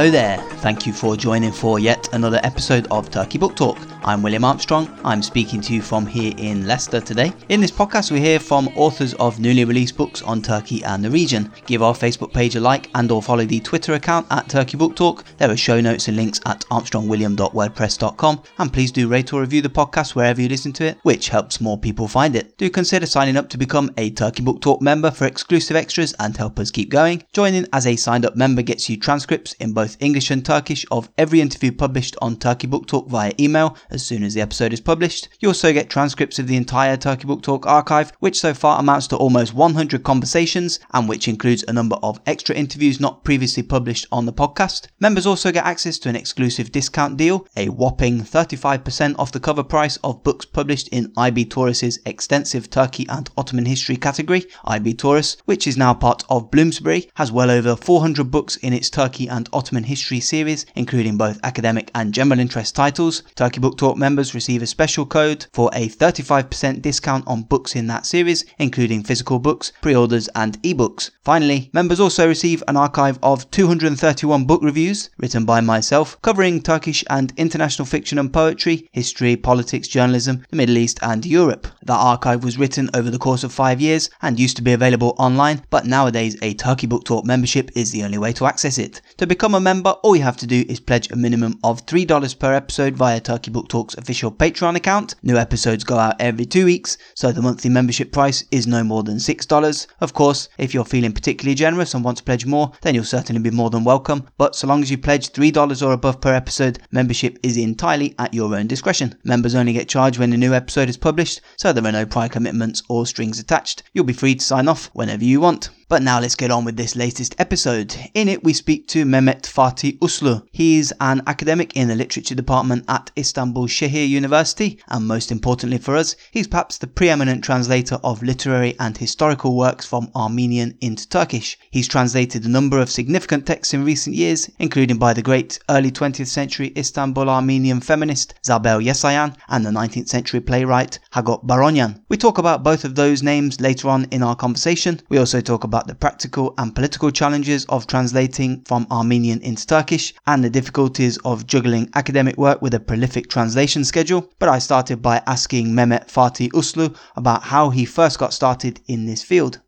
[0.00, 0.49] Hello there.
[0.60, 3.78] Thank you for joining for yet another episode of Turkey Book Talk.
[4.04, 4.94] I'm William Armstrong.
[5.04, 7.32] I'm speaking to you from here in Leicester today.
[7.48, 11.10] In this podcast, we hear from authors of newly released books on Turkey and the
[11.10, 11.50] region.
[11.64, 14.96] Give our Facebook page a like and or follow the Twitter account at Turkey Book
[14.96, 15.24] Talk.
[15.38, 18.42] There are show notes and links at armstrongwilliam.wordpress.com.
[18.58, 21.60] And please do rate or review the podcast wherever you listen to it, which helps
[21.60, 22.58] more people find it.
[22.58, 26.36] Do consider signing up to become a Turkey Book Talk member for exclusive extras and
[26.36, 27.24] help us keep going.
[27.32, 30.49] Joining as a signed up member gets you transcripts in both English and Turkish
[30.90, 34.72] of every interview published on Turkey Book Talk via email as soon as the episode
[34.72, 35.28] is published.
[35.38, 39.06] You also get transcripts of the entire Turkey Book Talk archive, which so far amounts
[39.08, 44.08] to almost 100 conversations and which includes a number of extra interviews not previously published
[44.10, 44.88] on the podcast.
[44.98, 49.62] Members also get access to an exclusive discount deal, a whopping 35% off the cover
[49.62, 54.46] price of books published in IB Tauris's extensive Turkey and Ottoman history category.
[54.64, 58.90] IB Tauris, which is now part of Bloomsbury, has well over 400 books in its
[58.90, 60.39] Turkey and Ottoman history series,
[60.76, 63.22] including both academic and general interest titles.
[63.34, 67.74] Turkey Book Talk members members receive a special code for a 35% discount on books
[67.74, 71.10] in that series, including physical books, pre orders, and ebooks.
[71.24, 77.02] Finally, members also receive an archive of 231 book reviews written by myself, covering Turkish
[77.08, 81.66] and international fiction and poetry, history, politics, journalism, the Middle East, and Europe.
[81.84, 85.14] That archive was written over the course of five years and used to be available
[85.18, 89.00] online, but nowadays a Turkey Book Talk membership is the only way to access it.
[89.16, 92.38] To become a member, all you have to do is pledge a minimum of $3
[92.38, 95.14] per episode via Turkey Book Talk's official Patreon account.
[95.22, 99.02] New episodes go out every two weeks, so the monthly membership price is no more
[99.02, 99.86] than $6.
[100.00, 103.42] Of course, if you're feeling particularly generous and want to pledge more, then you'll certainly
[103.42, 104.26] be more than welcome.
[104.38, 108.34] But so long as you pledge $3 or above per episode, membership is entirely at
[108.34, 109.16] your own discretion.
[109.24, 112.28] Members only get charged when a new episode is published, so there are no prior
[112.28, 113.82] commitments or strings attached.
[113.92, 115.70] You'll be free to sign off whenever you want.
[115.90, 117.96] But now let's get on with this latest episode.
[118.14, 120.42] In it, we speak to Mehmet Fatih Uslu.
[120.52, 125.96] He's an academic in the literature department at Istanbul Şehir University, and most importantly for
[125.96, 131.58] us, he's perhaps the preeminent translator of literary and historical works from Armenian into Turkish.
[131.70, 135.90] He's translated a number of significant texts in recent years, including by the great early
[135.90, 142.02] 20th century Istanbul Armenian feminist Zabel Yesayan and the 19th century playwright Hagop Baronyan.
[142.10, 145.00] We talk about both of those names later on in our conversation.
[145.08, 150.09] We also talk about the practical and political challenges of translating from Armenian into Turkish
[150.26, 154.30] and the difficulties of juggling academic work with a prolific translation schedule.
[154.38, 159.06] But I started by asking Mehmet Fatih Uslu about how he first got started in
[159.06, 159.60] this field.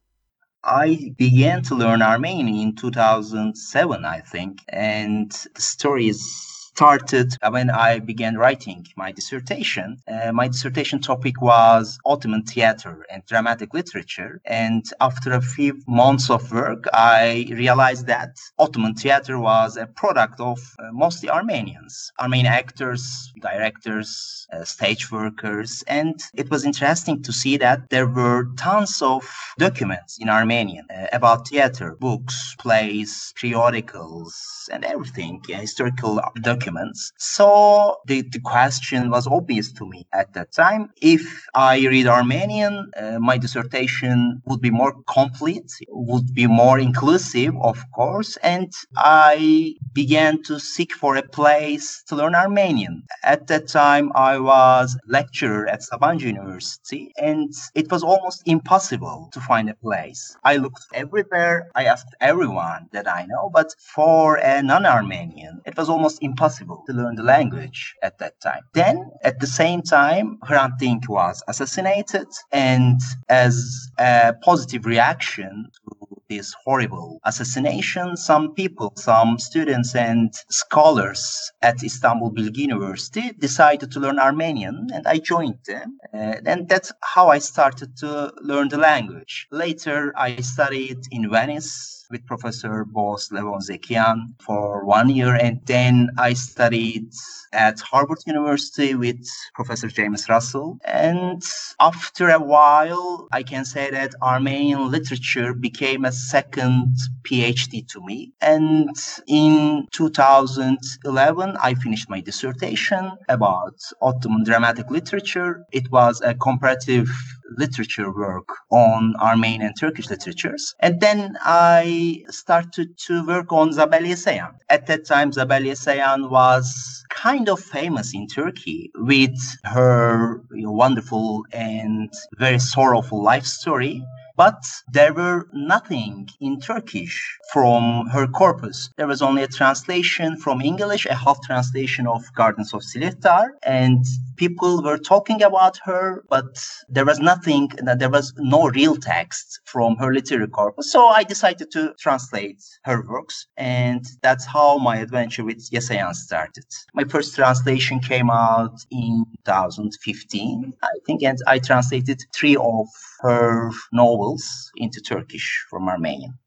[0.64, 7.68] I began to learn Armenian in 2007, I think, and the story is started when
[7.68, 9.98] I began writing my dissertation.
[10.08, 14.40] Uh, my dissertation topic was Ottoman theater and dramatic literature.
[14.46, 20.40] And after a few months of work, I realized that Ottoman theater was a product
[20.40, 25.84] of uh, mostly Armenians, Armenian actors, directors, uh, stage workers.
[25.86, 29.28] And it was interesting to see that there were tons of
[29.58, 34.34] documents in Armenian uh, about theater, books, plays, periodicals,
[34.72, 37.12] and everything, historical documents documents.
[37.18, 40.90] So the, the question was obvious to me at that time.
[41.00, 41.22] If
[41.54, 47.78] I read Armenian, uh, my dissertation would be more complete, would be more inclusive, of
[47.94, 53.02] course, and I began to seek for a place to learn Armenian.
[53.24, 59.40] At that time, I was lecturer at Sabancı University, and it was almost impossible to
[59.40, 60.36] find a place.
[60.44, 61.70] I looked everywhere.
[61.74, 66.84] I asked everyone that I know, but for a non-Armenian, it was almost impossible impossible
[66.86, 68.62] to learn the language at that time.
[68.74, 76.06] Then, at the same time, Hrant Dink was assassinated, and as a positive reaction to
[76.28, 84.00] this horrible assassination, some people, some students and scholars at Istanbul Bilgi University decided to
[84.00, 85.98] learn Armenian, and I joined them.
[86.14, 89.46] Uh, and that's how I started to learn the language.
[89.50, 95.34] Later, I studied in Venice with Professor Boghos Levon Zekiyan for one year.
[95.34, 97.10] And then I studied
[97.52, 100.78] at Harvard University with Professor James Russell.
[100.84, 101.42] And
[101.80, 106.94] after a while, I can say that Armenian literature became a second
[107.26, 108.32] PhD to me.
[108.40, 108.90] And
[109.26, 115.64] in 2011, I finished my dissertation about Ottoman dramatic literature.
[115.72, 117.08] It was a comparative
[117.56, 120.74] literature work on Armenian and Turkish literatures.
[120.80, 124.54] And then I started to work on Zabel Yesayan.
[124.68, 132.12] At that time, Zabel Yesayan was kind of famous in Turkey with her wonderful and
[132.38, 134.02] very sorrowful life story
[134.36, 134.62] but
[134.92, 138.90] there were nothing in Turkish from her corpus.
[138.96, 144.04] There was only a translation from English, a half translation of Gardens of Silihdar, and
[144.36, 146.46] people were talking about her, but
[146.88, 150.90] there was nothing, there was no real text from her literary corpus.
[150.90, 156.64] So I decided to translate her works, and that's how my adventure with Yesayan started.
[156.94, 162.88] My first translation came out in 2015, I think, and I translated three of
[163.22, 166.38] her novels into Turkish from Armenian.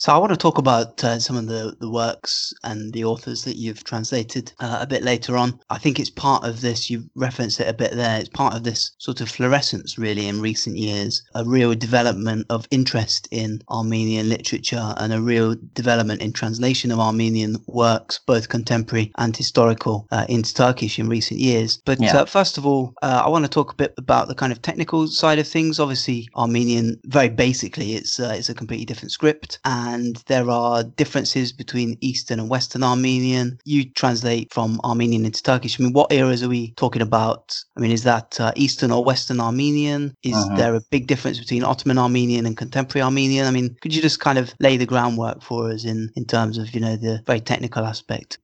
[0.00, 3.44] So I want to talk about uh, some of the, the works and the authors
[3.44, 5.60] that you've translated uh, a bit later on.
[5.68, 8.64] I think it's part of this, you've referenced it a bit there, it's part of
[8.64, 14.30] this sort of fluorescence really in recent years, a real development of interest in Armenian
[14.30, 20.24] literature and a real development in translation of Armenian works, both contemporary and historical, uh,
[20.30, 21.76] into Turkish in recent years.
[21.84, 22.16] But yeah.
[22.16, 24.62] Uh, first of all, uh, I want to talk a bit about the kind of
[24.62, 25.78] technical side of things.
[25.78, 29.58] Obviously, Armenian, very basically, it's, uh, it's a completely different script.
[29.66, 33.58] And and there are differences between Eastern and Western Armenian.
[33.64, 35.78] You translate from Armenian into Turkish.
[35.78, 37.56] I mean, what eras are we talking about?
[37.76, 40.14] I mean, is that uh, Eastern or Western Armenian?
[40.22, 40.56] Is uh-huh.
[40.56, 43.46] there a big difference between Ottoman Armenian and contemporary Armenian?
[43.46, 46.58] I mean, could you just kind of lay the groundwork for us in, in terms
[46.58, 48.38] of, you know, the very technical aspect?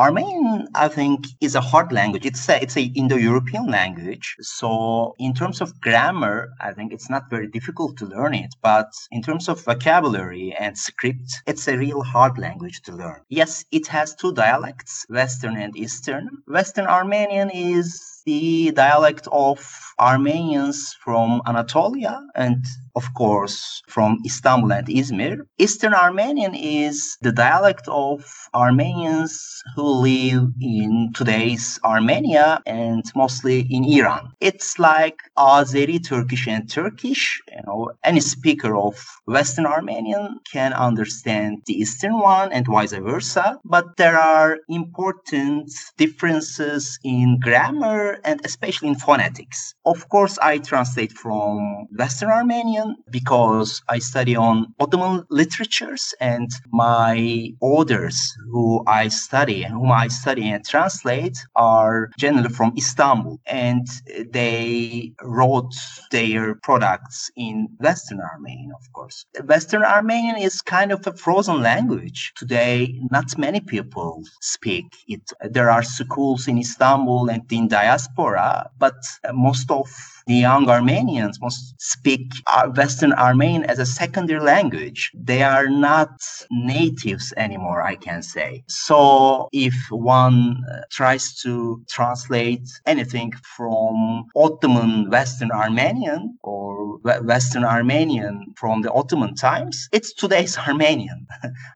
[0.00, 2.24] Armenian, I think, is a hard language.
[2.24, 4.34] It's a, it's a Indo-European language.
[4.40, 8.54] So in terms of grammar, I think it's not very difficult to learn it.
[8.62, 13.20] But in terms of vocabulary and script, it's a real hard language to learn.
[13.28, 16.30] Yes, it has two dialects, Western and Eastern.
[16.46, 19.58] Western Armenian is the dialect of
[20.00, 22.64] Armenians from Anatolia and
[22.96, 25.38] of course, from Istanbul and Izmir.
[25.58, 28.24] Eastern Armenian is the dialect of
[28.54, 34.32] Armenians who live in today's Armenia and mostly in Iran.
[34.40, 37.40] It's like Azeri Turkish and Turkish.
[37.50, 38.94] You know, any speaker of
[39.26, 43.58] Western Armenian can understand the Eastern one and vice versa.
[43.64, 49.74] But there are important differences in grammar and especially in phonetics.
[49.90, 57.48] Of course, I translate from Western Armenian because I study on Ottoman literatures and my
[57.60, 58.16] authors
[58.52, 63.84] who I study and whom I study and translate are generally from Istanbul and
[64.32, 65.74] they wrote
[66.12, 69.26] their products in Western Armenian, of course.
[69.44, 72.32] Western Armenian is kind of a frozen language.
[72.36, 75.32] Today, not many people speak it.
[75.42, 78.94] There are schools in Istanbul and in diaspora, but
[79.32, 79.88] most of
[80.26, 82.32] the young Armenians must speak
[82.76, 85.10] Western Armenian as a secondary language.
[85.14, 86.10] They are not
[86.50, 88.62] natives anymore, I can say.
[88.68, 98.54] So if one uh, tries to translate anything from Ottoman Western Armenian or Western Armenian
[98.56, 101.26] from the Ottoman times, it's today's Armenian,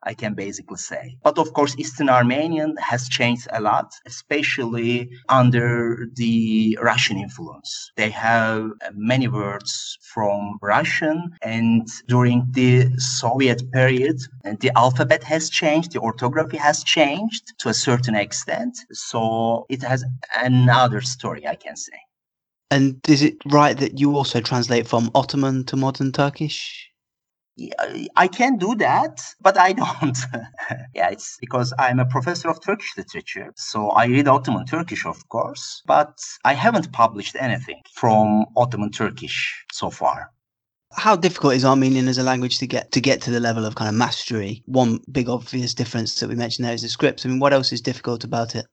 [0.02, 1.16] I can basically say.
[1.22, 7.83] But of course, Eastern Armenian has changed a lot, especially under the Russian influence.
[7.96, 11.32] They have many words from Russian.
[11.42, 14.20] And during the Soviet period,
[14.60, 18.78] the alphabet has changed, the orthography has changed to a certain extent.
[18.92, 20.04] So it has
[20.36, 21.98] another story, I can say.
[22.70, 26.90] And is it right that you also translate from Ottoman to modern Turkish?
[28.16, 30.18] I can do that, but I don't.
[30.94, 33.52] yeah, it's because I'm a professor of Turkish literature.
[33.56, 39.64] So I read Ottoman Turkish, of course, but I haven't published anything from Ottoman Turkish
[39.72, 40.30] so far.
[40.96, 43.76] How difficult is Armenian as a language to get to get to the level of
[43.76, 44.62] kind of mastery?
[44.66, 47.24] One big obvious difference that we mentioned there is the scripts.
[47.24, 48.66] I mean, what else is difficult about it?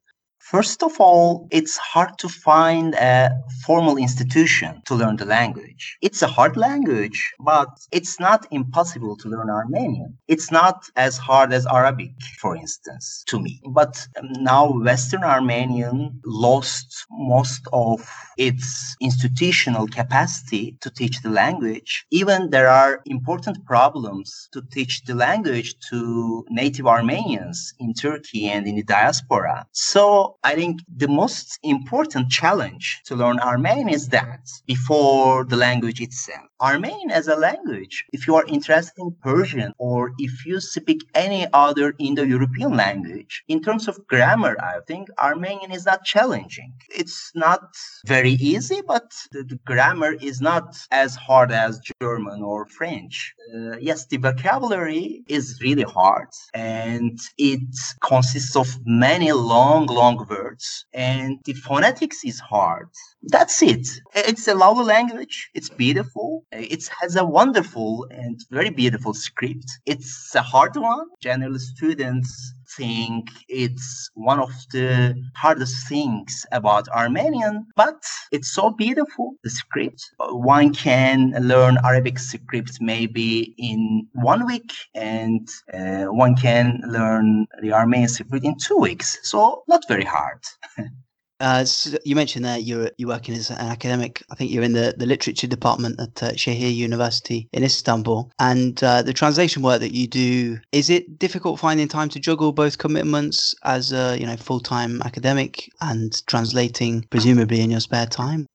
[0.49, 3.29] First of all, it's hard to find a
[3.65, 5.97] formal institution to learn the language.
[6.01, 10.17] It's a hard language, but it's not impossible to learn Armenian.
[10.27, 13.61] It's not as hard as Arabic, for instance, to me.
[13.69, 14.05] But
[14.39, 18.05] now Western Armenian lost most of
[18.37, 22.05] its institutional capacity to teach the language.
[22.11, 28.67] Even there are important problems to teach the language to native Armenians in Turkey and
[28.67, 29.65] in the diaspora.
[29.71, 36.01] So I think the most important challenge to learn Armenian is that before the language
[36.01, 36.50] itself.
[36.61, 41.47] Armenian as a language, if you are interested in Persian or if you speak any
[41.53, 46.73] other Indo-European language, in terms of grammar, I think Armenian is not challenging.
[46.89, 47.63] It's not
[48.05, 53.33] very easy, but the, the grammar is not as hard as German or French.
[53.53, 57.61] Uh, yes, the vocabulary is really hard and it
[58.03, 62.89] consists of many long, long words and the phonetics is hard.
[63.23, 63.87] That's it.
[64.15, 65.49] It's a lovely language.
[65.53, 66.45] It's beautiful.
[66.51, 69.65] It has a wonderful and very beautiful script.
[69.85, 71.07] It's a hard one.
[71.21, 79.35] Generally, students think it's one of the hardest things about Armenian, but it's so beautiful.
[79.43, 80.03] The script.
[80.19, 87.71] One can learn Arabic script maybe in one week, and uh, one can learn the
[87.73, 89.19] Armenian script in two weeks.
[89.23, 90.41] So not very hard.
[91.41, 94.23] Uh, so you mentioned that you're you're working as an academic.
[94.29, 98.31] I think you're in the, the literature department at uh, University in Istanbul.
[98.39, 102.51] And uh, the translation work that you do is it difficult finding time to juggle
[102.51, 108.05] both commitments as a you know full time academic and translating presumably in your spare
[108.05, 108.45] time?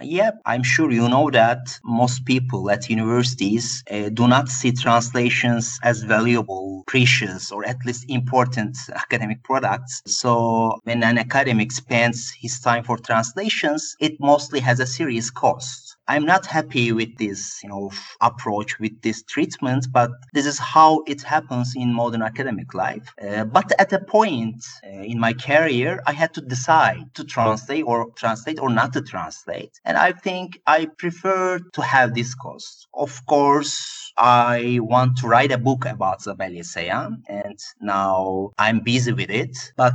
[0.00, 5.78] Yeah, I'm sure you know that most people at universities uh, do not see translations
[5.82, 10.02] as valuable, precious, or at least important academic products.
[10.06, 15.87] So when an academic spends his time for translations, it mostly has a serious cost.
[16.08, 17.90] I'm not happy with this, you know,
[18.22, 23.14] approach with this treatment, but this is how it happens in modern academic life.
[23.22, 27.84] Uh, but at a point uh, in my career, I had to decide to translate
[27.84, 29.80] or translate or not to translate.
[29.84, 32.88] And I think I prefer to have this cost.
[32.94, 39.12] Of course, I want to write a book about Zabel Yesayan, and now I'm busy
[39.12, 39.56] with it.
[39.76, 39.94] But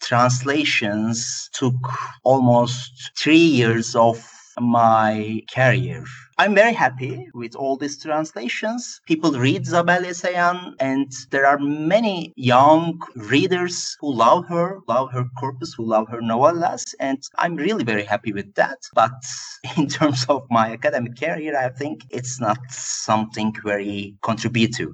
[0.00, 1.76] translations took
[2.24, 6.04] almost three years of my career.
[6.38, 9.00] I'm very happy with all these translations.
[9.06, 15.24] People read Zabel Yesayan, and there are many young readers who love her, love her
[15.38, 18.78] corpus, who love her novellas, and I'm really very happy with that.
[18.94, 19.12] But
[19.76, 24.92] in terms of my academic career, I think it's not something very contributive.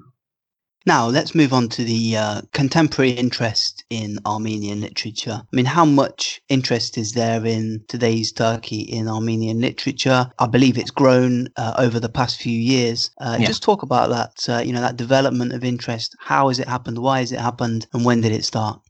[0.86, 5.42] Now, let's move on to the uh, contemporary interest in Armenian literature.
[5.42, 10.30] I mean, how much interest is there in today's Turkey in Armenian literature?
[10.38, 13.10] I believe it's grown uh, over the past few years.
[13.20, 13.46] Uh, yeah.
[13.46, 16.14] Just talk about that, uh, you know, that development of interest.
[16.20, 16.98] How has it happened?
[16.98, 17.88] Why has it happened?
[17.92, 18.80] And when did it start?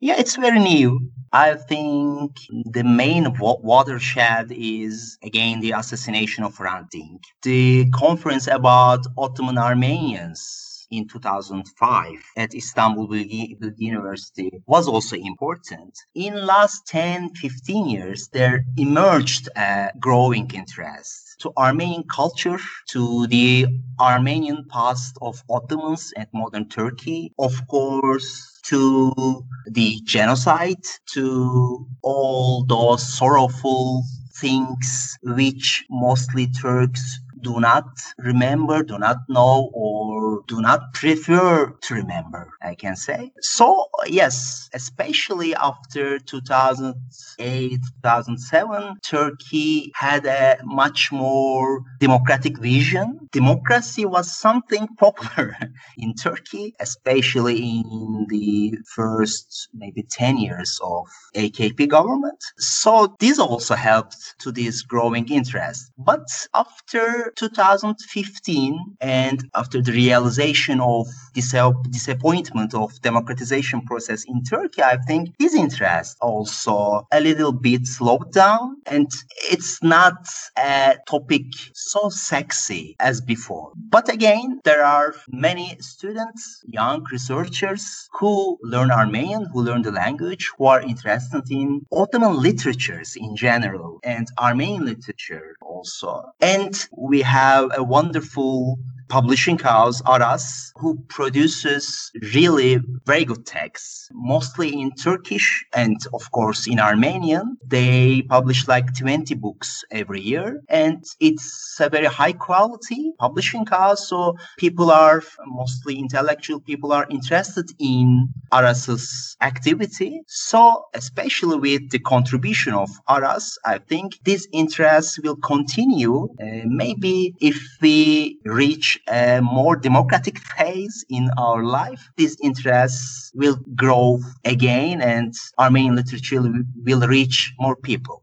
[0.00, 0.98] Yeah, it's very new.
[1.32, 7.22] I think the main watershed is again the assassination of Hrant Dink.
[7.42, 15.98] The conference about Ottoman Armenians in 2005 at Istanbul University was also important.
[16.14, 22.58] In last 10, 15 years, there emerged a growing interest to Armenian culture,
[22.90, 23.66] to the
[23.98, 33.02] Armenian past of Ottomans and modern Turkey, of course, to the genocide, to all those
[33.16, 34.02] sorrowful
[34.40, 37.84] things which mostly Turks do not
[38.18, 43.32] remember, do not know, or do not prefer to remember, I can say.
[43.40, 53.28] So, yes, especially after 2008, 2007, Turkey had a much more democratic vision.
[53.32, 55.56] Democracy was something popular
[55.98, 62.42] in Turkey, especially in the first maybe 10 years of AKP government.
[62.58, 65.92] So this also helped to this growing interest.
[65.98, 74.96] But after 2015 and after the realization of disappointment of democratization process in Turkey, I
[75.06, 79.10] think his interest also a little bit slowed down and
[79.50, 81.44] it's not a topic
[81.74, 83.72] so sexy as before.
[83.76, 90.50] But again, there are many students, young researchers who learn Armenian, who learn the language,
[90.56, 96.24] who are interested in Ottoman literatures in general and Armenian literature also.
[96.40, 98.78] And we we have a wonderful
[99.10, 106.66] publishing house, Aras, who produces really very good texts, mostly in Turkish and, of course,
[106.66, 107.58] in Armenian.
[107.66, 114.08] They publish like 20 books every year, and it's a very high quality publishing house.
[114.08, 120.22] So people are mostly intellectual people are interested in Aras's activity.
[120.26, 126.28] So, especially with the contribution of Aras, I think this interest will continue.
[126.40, 133.56] Uh, maybe if we reach a more democratic phase in our life, these interests will
[133.74, 136.42] grow again and Armenian literature
[136.84, 138.22] will reach more people.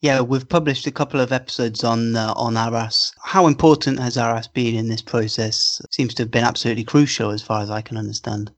[0.00, 3.14] Yeah, we've published a couple of episodes on uh, on Aras.
[3.22, 5.80] How important has Aras been in this process?
[5.82, 8.52] It seems to have been absolutely crucial, as far as I can understand.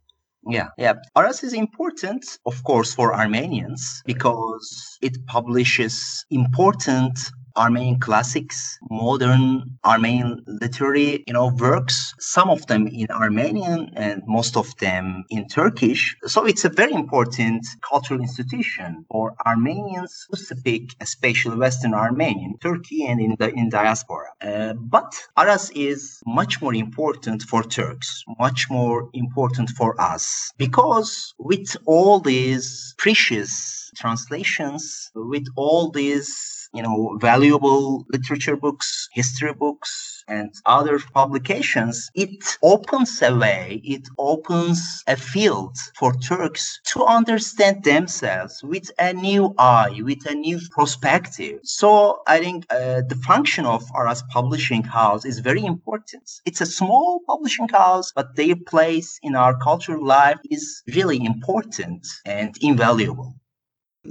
[0.49, 0.95] Yeah, yeah.
[1.15, 7.17] Aras is important, of course, for Armenians because it publishes important
[7.57, 14.57] Armenian classics, modern Armenian literary, you know, works, some of them in Armenian and most
[14.57, 16.17] of them in Turkish.
[16.27, 23.07] So it's a very important cultural institution for Armenians who speak, especially Western Armenian, Turkey
[23.07, 24.31] and in the in diaspora.
[24.41, 31.35] Uh, but Aras is much more important for Turks, much more important for us because
[31.39, 40.25] with all these precious translations, with all these you know, valuable literature books, history books,
[40.29, 47.85] and other publications, it opens a way, it opens a field for Turks to understand
[47.85, 51.61] themselves with a new eye, with a new perspective.
[51.63, 56.29] So I think uh, the function of Aras Publishing House is very important.
[56.45, 62.07] It's a small publishing house, but their place in our cultural life is really important
[62.25, 63.35] and invaluable.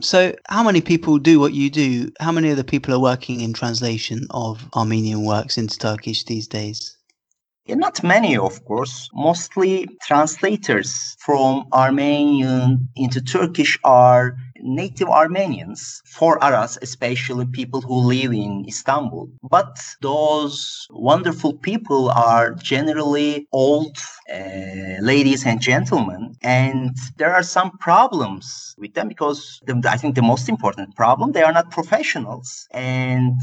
[0.02, 2.12] So, how many people do what you do?
[2.20, 6.98] How many other people are working in translation of Armenian works into Turkish these days?
[7.66, 9.10] Yeah, not many, of course.
[9.14, 18.34] Mostly translators from Armenian into Turkish are native Armenians, for Aras, especially people who live
[18.34, 19.30] in Istanbul.
[19.44, 23.98] But those wonderful people are generally old
[24.34, 30.16] uh, ladies and gentlemen, and there are some problems with them because the, I think
[30.16, 33.34] the most important problem they are not professionals, and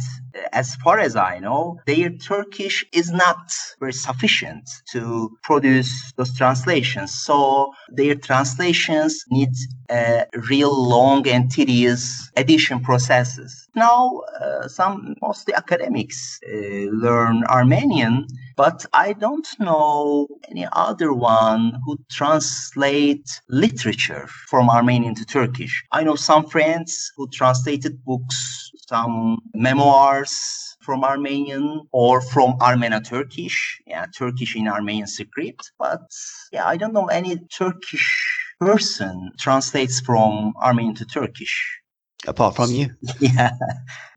[0.53, 7.13] as far as I know, their Turkish is not very sufficient to produce those translations.
[7.13, 9.51] So their translations need
[9.93, 13.69] a real long and tedious edition processes.
[13.75, 16.57] Now, uh, some mostly academics uh,
[17.05, 25.25] learn Armenian, but I don't know any other one who translate literature from Armenian to
[25.25, 25.85] Turkish.
[25.93, 34.07] I know some friends who translated books, some memoirs from Armenian or from Armeno-Turkish, yeah,
[34.17, 35.73] Turkish in Armenian script.
[35.79, 36.11] But
[36.53, 41.79] yeah, I don't know any Turkish person translates from Armenian to Turkish.
[42.27, 42.91] Apart from you?
[43.21, 43.51] Yeah,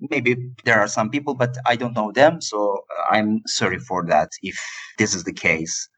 [0.10, 2.42] maybe there are some people, but I don't know them.
[2.42, 4.58] So I'm sorry for that if
[4.98, 5.90] this is the case.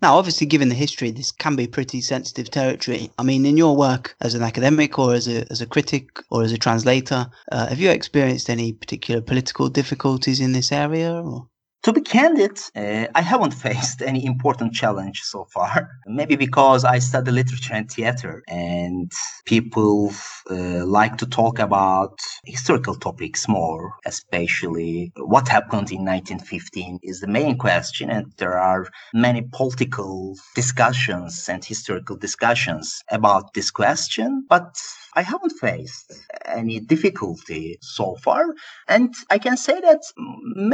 [0.00, 3.10] Now, obviously, given the history, this can be pretty sensitive territory.
[3.18, 6.44] I mean, in your work as an academic or as a, as a critic or
[6.44, 11.12] as a translator, uh, have you experienced any particular political difficulties in this area?
[11.12, 11.48] Or?
[11.88, 15.88] To be candid, uh, I haven't faced any important challenge so far.
[16.06, 19.10] Maybe because I study literature and theater, and
[19.46, 20.12] people
[20.50, 27.26] uh, like to talk about historical topics more, especially what happened in 1915 is the
[27.26, 34.44] main question, and there are many political discussions and historical discussions about this question.
[34.46, 34.76] But
[35.18, 36.12] I haven't faced
[36.46, 38.44] any difficulty so far.
[38.86, 40.02] And I can say that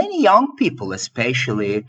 [0.00, 1.86] many young people, especially,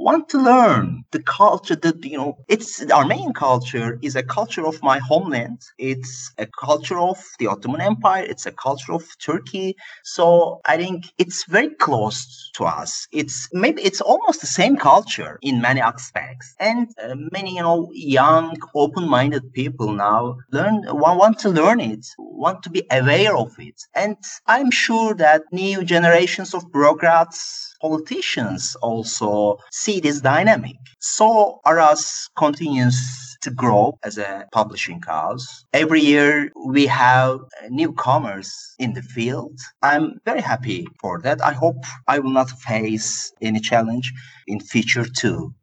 [0.00, 4.82] want to learn the culture that, you know, it's Armenian culture is a culture of
[4.82, 5.60] my homeland.
[5.78, 8.24] It's a culture of the Ottoman Empire.
[8.24, 9.76] It's a culture of Turkey.
[10.04, 13.06] So I think it's very close to us.
[13.12, 16.54] It's maybe it's almost the same culture in many aspects.
[16.58, 22.62] And uh, many, you know, young, open-minded people now learn, want to learn it, want
[22.62, 23.80] to be aware of it.
[23.94, 30.76] And I'm sure that new generations of bureaucrats politicians also see this dynamic.
[31.00, 32.96] So Aras continues
[33.42, 35.64] to grow as a publishing house.
[35.72, 37.40] Every year we have
[37.70, 39.58] newcomers in the field.
[39.82, 41.42] I'm very happy for that.
[41.44, 44.12] I hope I will not face any challenge
[44.46, 45.54] in future too.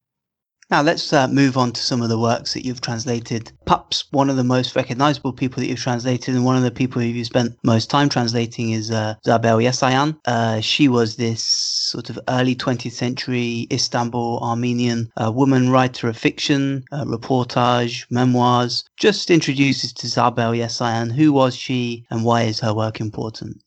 [0.69, 3.53] Now let's uh, move on to some of the works that you've translated.
[3.65, 7.01] Perhaps one of the most recognizable people that you've translated and one of the people
[7.01, 10.19] who you spent most time translating is uh, Zabel Yesayan.
[10.25, 16.17] Uh, she was this sort of early 20th century Istanbul Armenian uh, woman writer of
[16.17, 18.83] fiction, uh, reportage, memoirs.
[18.97, 21.13] Just introduces to Zabel Yesayan.
[21.13, 23.63] Who was she and why is her work important?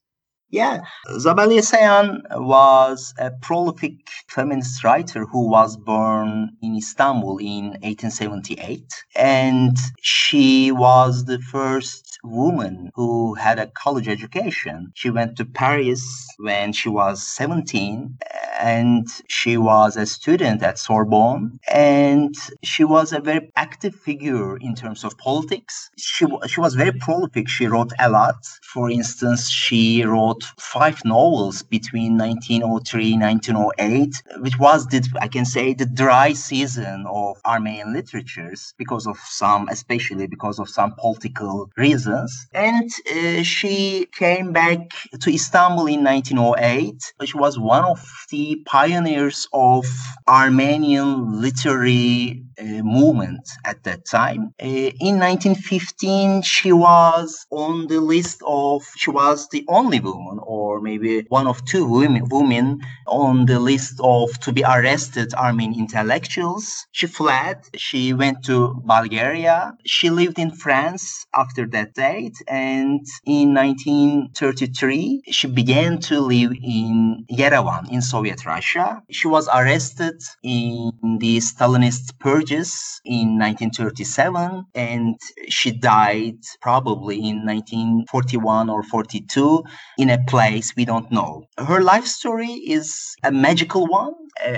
[0.53, 0.81] Yeah,
[1.21, 8.83] Zabel Yesayan was a prolific feminist writer who was born in Istanbul in 1878.
[9.15, 14.91] And she was the first woman who had a college education.
[14.97, 18.19] She went to Paris when she was 17
[18.61, 24.75] and she was a student at Sorbonne and she was a very active figure in
[24.75, 25.91] terms of politics.
[25.97, 27.49] She, she was very prolific.
[27.49, 28.37] She wrote a lot.
[28.63, 35.75] For instance, she wrote five novels between 1903 1908, which was the, I can say,
[35.75, 42.47] the dry season of Armenian literatures because of some, especially because of some political reasons.
[42.53, 44.79] And uh, she came back
[45.21, 47.13] to Istanbul in 1908.
[47.25, 49.87] She was one of the pioneers of
[50.29, 52.45] Armenian literary
[52.83, 54.55] movement at that time.
[54.63, 60.81] Uh, in 1915, she was on the list of, she was the only woman, or
[60.81, 66.87] maybe one of two women, women on the list of to be arrested Armenian intellectuals.
[66.93, 67.59] She fled.
[67.77, 69.73] She went to Bulgaria.
[69.85, 72.37] She lived in France after that date.
[72.49, 79.03] And in 1933, she began to live in Yerevan in Soviet Russia.
[79.11, 82.19] She was arrested in the Stalinist
[82.51, 85.17] in 1937 and
[85.49, 89.63] she died probably in 1941 or 42
[89.99, 91.45] in a place we don't know.
[91.59, 94.15] Her life story is a magical one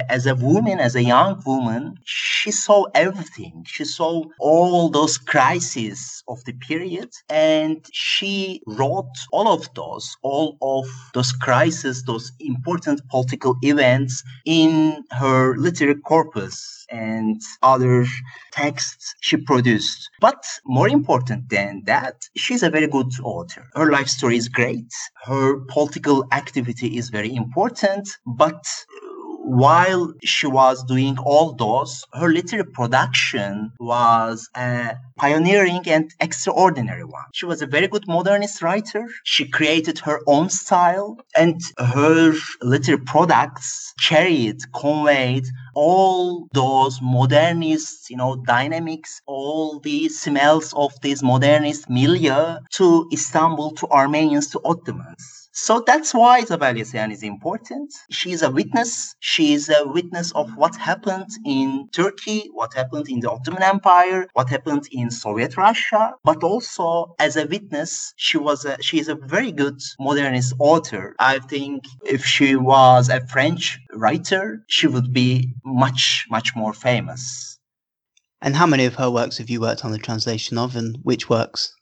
[0.08, 3.64] as a woman, as a young woman, she saw everything.
[3.66, 10.56] She saw all those crises of the period and she wrote all of those, all
[10.62, 18.04] of those crises, those important political events in her literary corpus and other
[18.52, 20.08] texts she produced.
[20.20, 23.68] But more important than that, she's a very good author.
[23.74, 24.92] Her life story is great.
[25.24, 28.62] Her political activity is very important, but
[29.44, 37.24] while she was doing all those, her literary production was a pioneering and extraordinary one.
[37.32, 39.06] She was a very good modernist writer.
[39.24, 48.16] She created her own style, and her literary products carried, conveyed all those modernist, you
[48.16, 55.41] know, dynamics, all the smells of this modernist milieu to Istanbul, to Armenians, to Ottomans.
[55.54, 57.92] So that's why Zabel Yesayan is important.
[58.10, 59.14] She is a witness.
[59.20, 64.28] She is a witness of what happened in Turkey, what happened in the Ottoman Empire,
[64.32, 69.08] what happened in Soviet Russia, but also as a witness, she was a, she is
[69.08, 71.14] a very good modernist author.
[71.18, 77.58] I think if she was a French writer, she would be much, much more famous.
[78.40, 81.28] And how many of her works have you worked on the translation of, and which
[81.28, 81.74] works?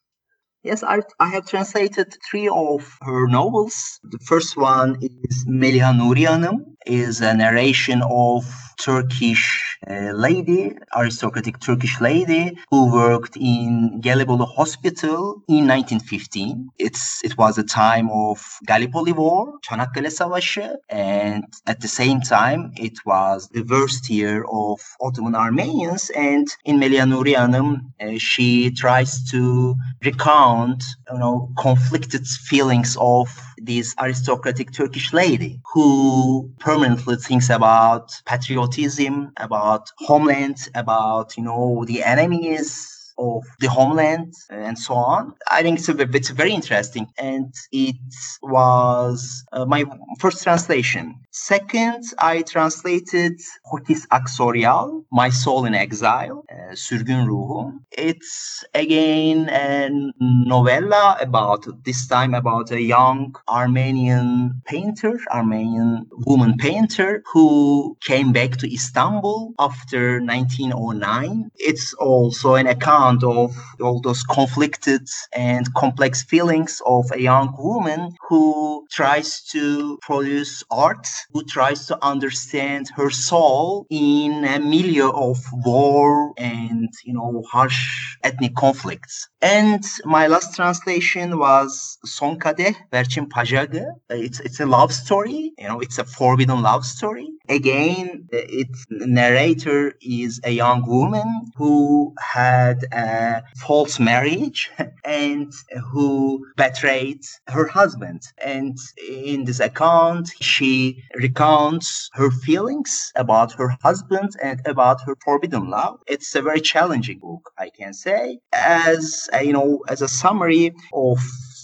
[0.62, 3.98] Yes, I, I have translated three of her novels.
[4.02, 8.44] The first one is Meliha Nuri Hanım, is a narration of
[8.78, 16.70] Turkish lady, aristocratic Turkish lady who worked in Gelibolu Hospital in 1915.
[16.78, 22.72] It's it was a time of Gallipoli War, Çanakkale Savaşı, and at the same time
[22.76, 26.10] it was the worst year of Ottoman Armenians.
[26.10, 33.28] And in Meliha Nuri Hanım, uh, she tries to recount, you know, conflicted feelings of
[33.62, 42.02] this aristocratic Turkish lady who permanently thinks about patriotism, about homeland, about, you know, the
[42.02, 45.35] enemies of the homeland and so on.
[45.50, 47.06] I think it's, a, it's very interesting.
[47.18, 47.96] And it
[48.42, 49.85] was uh, my
[50.18, 51.14] first translation.
[51.32, 53.40] Second, I translated
[53.72, 57.78] Hokis Aksoryal, My Soul in Exile, uh, Sürgün Ruhu.
[57.92, 67.22] It's again a novella about, this time about a young Armenian painter, Armenian woman painter
[67.32, 71.48] who came back to Istanbul after 1909.
[71.54, 78.16] It's also an account of all those conflicted and complex feelings of a young woman
[78.28, 85.38] who tries to produce art, who tries to understand her soul in a milieu of
[85.52, 89.28] war and, you know, harsh ethnic conflicts.
[89.42, 93.87] And my last translation was Son Kadeh, Berçin Pajagı.
[94.11, 97.28] It's, it's a love story, you know, it's a forbidden love story.
[97.48, 104.70] Again, its narrator is a young woman who had a false marriage
[105.04, 105.52] and
[105.90, 108.22] who betrayed her husband.
[108.44, 108.76] And
[109.09, 115.98] in this account, she recounts her feelings about her husband and about her forbidden love.
[116.06, 118.38] It's a very challenging book, I can say.
[118.52, 121.18] As you know, as a summary of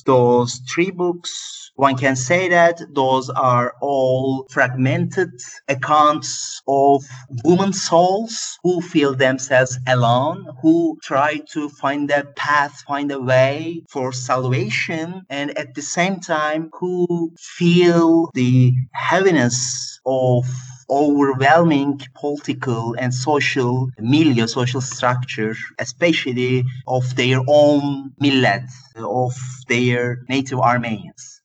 [0.07, 5.31] those three books, one can say that those are all fragmented
[5.69, 7.05] accounts of
[7.45, 13.83] women souls who feel themselves alone, who try to find a path, find a way
[13.91, 20.47] for salvation, and at the same time, who feel the heaviness of
[20.91, 28.63] overwhelming political and social milieu, social structure, especially of their own millet,
[28.97, 29.35] of
[29.69, 31.36] their native Armenians.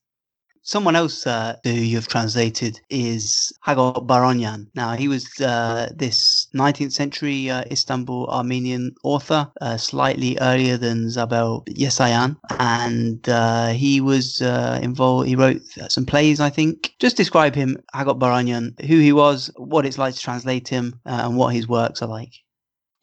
[0.64, 4.68] Someone else uh, who you've translated is Hagop Baronyan.
[4.76, 11.10] Now, he was uh, this 19th century uh, Istanbul Armenian author, uh, slightly earlier than
[11.10, 15.26] Zabel Yesayan, and uh, he was uh, involved.
[15.26, 16.94] He wrote some plays, I think.
[17.00, 21.36] Just describe him, Hagop Baronyan, who he was, what it's like to translate him, and
[21.36, 22.34] what his works are like.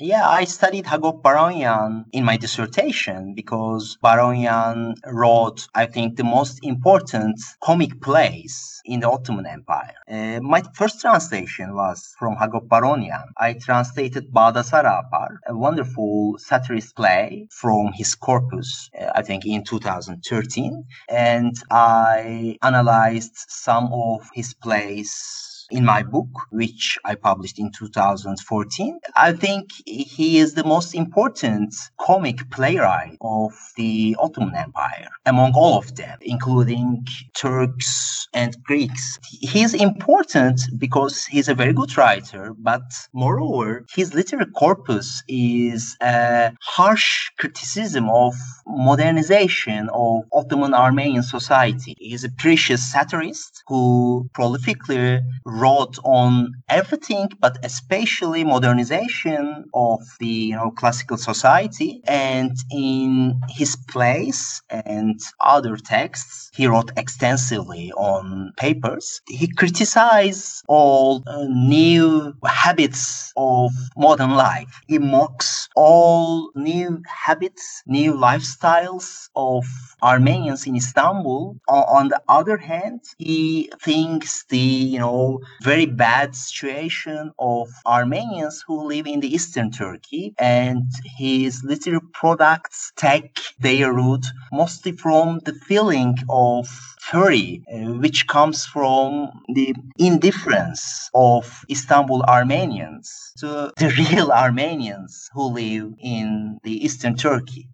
[0.01, 6.63] Yeah, I studied Hagop Baronyan in my dissertation because Baronyan wrote, I think, the most
[6.63, 9.95] important comic plays in the Ottoman Empire.
[10.09, 13.25] Uh, my first translation was from Hagop Baronyan.
[13.38, 19.65] I translated Bağdasar Ağpar, a wonderful satirist play from his corpus, uh, I think in
[19.65, 20.85] 2013.
[21.09, 28.99] And I analyzed some of his plays in my book, which I published in 2014.
[29.15, 35.77] I think he is the most important comic playwright of the Ottoman Empire among all
[35.77, 37.05] of them, including
[37.36, 39.19] Turks and Greeks.
[39.23, 42.82] He is important because he's a very good writer, but
[43.13, 48.34] moreover, his literary corpus is a harsh criticism of
[48.67, 51.95] modernization of Ottoman Armenian society.
[51.97, 55.21] He is a precious satirist who prolifically
[55.60, 62.02] wrote on everything, but especially modernization of the you know classical society.
[62.08, 69.22] And in his plays and other texts, he wrote extensively on papers.
[69.28, 74.82] He criticized all uh, new habits of modern life.
[74.88, 79.65] He mocks all new habits, new lifestyles of
[80.02, 81.58] Armenians in Istanbul.
[81.67, 88.88] On the other hand, he thinks the you know very bad situation of Armenians who
[88.88, 90.83] live in the eastern Turkey, and
[91.17, 96.67] his literary products take their root mostly from the feeling of
[96.99, 105.43] fury, uh, which comes from the indifference of Istanbul Armenians to the real Armenians who
[105.53, 107.69] live in the eastern Turkey.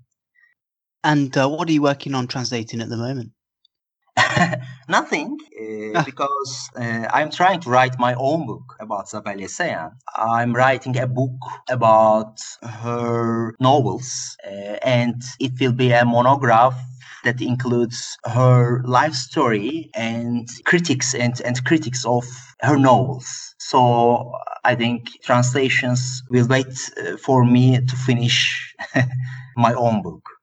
[1.04, 3.35] And uh, what are you working on translating at the moment?
[4.88, 9.92] Nothing, uh, because uh, I'm trying to write my own book about Yesayan.
[10.16, 16.76] I'm writing a book about her novels, uh, and it will be a monograph
[17.26, 22.26] that includes her life story and critics and, and critics of
[22.62, 23.56] her novels.
[23.60, 24.32] So
[24.64, 26.68] I think translations will wait
[27.02, 28.74] uh, for me to finish
[29.58, 30.35] my own book.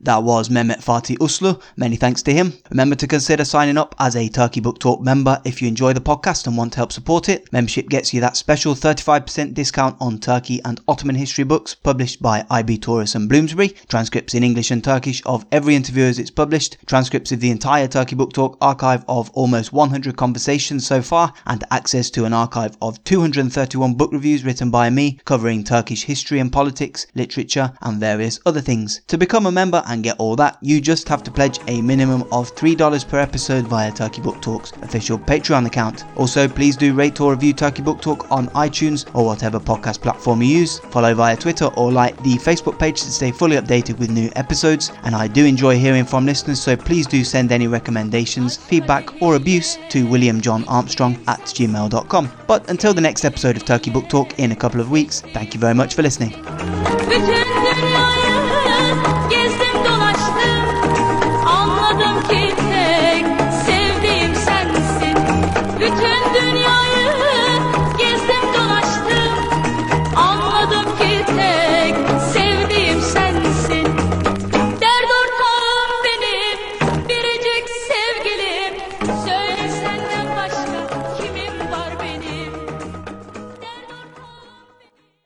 [0.00, 1.58] That was Mehmet Fatih Uslu.
[1.74, 2.52] Many thanks to him.
[2.70, 6.02] Remember to consider signing up as a Turkey Book Talk member if you enjoy the
[6.02, 7.50] podcast and want to help support it.
[7.50, 12.44] Membership gets you that special 35% discount on Turkey and Ottoman history books published by
[12.50, 16.76] IB Tauris and Bloomsbury, transcripts in English and Turkish of every interview as it's published,
[16.84, 21.64] transcripts of the entire Turkey Book Talk archive of almost 100 conversations so far, and
[21.70, 26.52] access to an archive of 231 book reviews written by me covering Turkish history and
[26.52, 29.00] politics, literature, and various other things.
[29.06, 32.22] To become a member and get all that, you just have to pledge a minimum
[32.32, 36.04] of $3 per episode via Turkey Book Talk's official Patreon account.
[36.16, 40.42] Also, please do rate or review Turkey Book Talk on iTunes or whatever podcast platform
[40.42, 40.78] you use.
[40.78, 44.92] Follow via Twitter or like the Facebook page to stay fully updated with new episodes.
[45.04, 49.36] And I do enjoy hearing from listeners, so please do send any recommendations, feedback, or
[49.36, 52.32] abuse to williamjohnarmstrong at gmail.com.
[52.46, 55.54] But until the next episode of Turkey Book Talk in a couple of weeks, thank
[55.54, 56.32] you very much for listening.